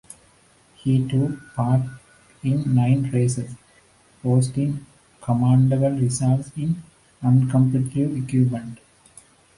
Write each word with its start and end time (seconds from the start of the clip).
He 0.77 1.07
took 1.07 1.53
part 1.53 1.81
in 2.41 2.73
nine 2.73 3.11
races 3.11 3.53
posting 4.23 4.83
commendable 5.21 5.91
results 5.91 6.51
in 6.57 6.81
uncompetitive 7.21 8.27
equipment. 8.27 8.79